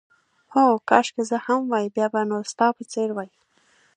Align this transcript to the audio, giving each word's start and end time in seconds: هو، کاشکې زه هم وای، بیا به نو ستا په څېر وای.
هو، 0.53 0.69
کاشکې 0.89 1.23
زه 1.29 1.37
هم 1.45 1.61
وای، 1.71 1.85
بیا 1.95 2.07
به 2.13 2.21
نو 2.29 2.37
ستا 2.51 2.67
په 2.77 2.83
څېر 2.91 3.09
وای. 3.13 3.29